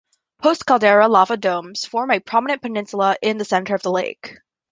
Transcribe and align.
Postcaldera 0.41 1.07
lava 1.07 1.37
domes 1.37 1.85
form 1.85 2.09
a 2.09 2.19
prominent 2.19 2.63
peninsula 2.63 3.17
in 3.21 3.37
the 3.37 3.45
center 3.45 3.75
of 3.75 3.83
the 3.83 3.91
lake. 3.91 4.37